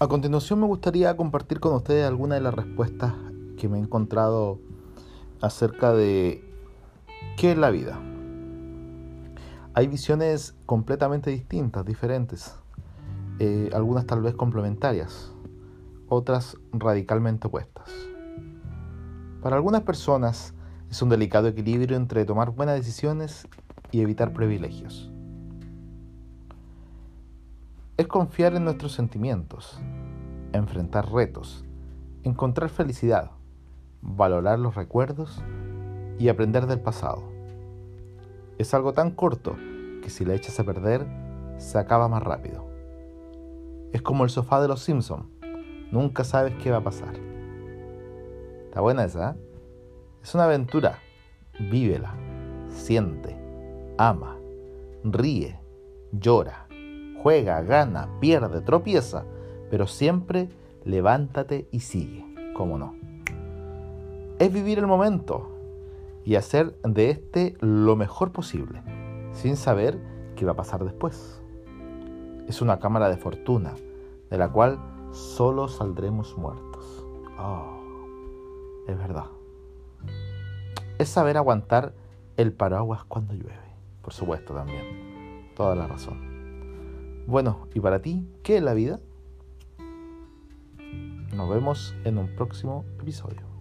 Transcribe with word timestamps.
A 0.00 0.08
continuación 0.08 0.58
me 0.60 0.66
gustaría 0.66 1.16
compartir 1.16 1.60
con 1.60 1.72
ustedes 1.72 2.04
algunas 2.04 2.38
de 2.38 2.42
las 2.42 2.52
respuestas 2.52 3.12
que 3.56 3.68
me 3.68 3.78
he 3.78 3.80
encontrado 3.80 4.58
acerca 5.40 5.92
de 5.92 6.42
qué 7.36 7.52
es 7.52 7.58
la 7.58 7.70
vida. 7.70 8.00
Hay 9.72 9.86
visiones 9.86 10.56
completamente 10.66 11.30
distintas, 11.30 11.84
diferentes, 11.84 12.56
eh, 13.38 13.70
algunas 13.72 14.04
tal 14.04 14.20
vez 14.20 14.34
complementarias, 14.34 15.32
otras 16.08 16.56
radicalmente 16.72 17.46
opuestas. 17.46 17.88
Para 19.42 19.54
algunas 19.54 19.82
personas 19.82 20.54
es 20.90 21.02
un 21.02 21.08
delicado 21.08 21.46
equilibrio 21.46 21.96
entre 21.96 22.24
tomar 22.24 22.50
buenas 22.50 22.74
decisiones 22.74 23.46
y 23.92 24.00
evitar 24.00 24.32
privilegios. 24.32 25.03
Es 27.96 28.08
confiar 28.08 28.56
en 28.56 28.64
nuestros 28.64 28.90
sentimientos, 28.90 29.78
enfrentar 30.52 31.12
retos, 31.12 31.64
encontrar 32.24 32.68
felicidad, 32.68 33.30
valorar 34.02 34.58
los 34.58 34.74
recuerdos 34.74 35.40
y 36.18 36.28
aprender 36.28 36.66
del 36.66 36.80
pasado. 36.80 37.22
Es 38.58 38.74
algo 38.74 38.94
tan 38.94 39.12
corto 39.12 39.54
que 40.02 40.10
si 40.10 40.24
la 40.24 40.34
echas 40.34 40.58
a 40.58 40.64
perder, 40.64 41.06
se 41.58 41.78
acaba 41.78 42.08
más 42.08 42.24
rápido. 42.24 42.66
Es 43.92 44.02
como 44.02 44.24
el 44.24 44.30
sofá 44.30 44.60
de 44.60 44.66
los 44.66 44.82
Simpson. 44.82 45.30
Nunca 45.92 46.24
sabes 46.24 46.52
qué 46.60 46.72
va 46.72 46.78
a 46.78 46.84
pasar. 46.84 47.14
Está 48.64 48.80
buena 48.80 49.04
esa, 49.04 49.30
¿eh? 49.30 49.34
Es 50.20 50.34
una 50.34 50.46
aventura. 50.46 50.98
Vívela, 51.60 52.12
siente, 52.70 53.38
ama, 53.98 54.36
ríe, 55.04 55.60
llora 56.10 56.63
juega, 57.24 57.62
gana, 57.62 58.10
pierde, 58.20 58.60
tropieza, 58.60 59.24
pero 59.70 59.86
siempre 59.86 60.50
levántate 60.84 61.66
y 61.72 61.80
sigue, 61.80 62.22
¿cómo 62.54 62.76
no? 62.76 62.96
Es 64.38 64.52
vivir 64.52 64.78
el 64.78 64.86
momento 64.86 65.48
y 66.22 66.34
hacer 66.34 66.78
de 66.82 67.08
este 67.08 67.56
lo 67.60 67.96
mejor 67.96 68.30
posible, 68.30 68.82
sin 69.32 69.56
saber 69.56 69.98
qué 70.36 70.44
va 70.44 70.52
a 70.52 70.56
pasar 70.56 70.84
después. 70.84 71.40
Es 72.46 72.60
una 72.60 72.78
cámara 72.78 73.08
de 73.08 73.16
fortuna, 73.16 73.72
de 74.28 74.36
la 74.36 74.52
cual 74.52 74.78
solo 75.12 75.68
saldremos 75.68 76.36
muertos. 76.36 77.06
Oh, 77.38 77.80
es 78.86 78.98
verdad. 78.98 79.30
Es 80.98 81.08
saber 81.08 81.38
aguantar 81.38 81.94
el 82.36 82.52
paraguas 82.52 83.02
cuando 83.04 83.32
llueve, 83.32 83.72
por 84.02 84.12
supuesto 84.12 84.52
también. 84.52 85.54
Toda 85.56 85.74
la 85.74 85.86
razón. 85.86 86.33
Bueno, 87.26 87.68
¿y 87.74 87.80
para 87.80 88.02
ti 88.02 88.26
qué 88.42 88.58
es 88.58 88.62
la 88.62 88.74
vida? 88.74 89.00
Nos 91.34 91.48
vemos 91.48 91.94
en 92.04 92.18
un 92.18 92.28
próximo 92.36 92.84
episodio. 93.00 93.53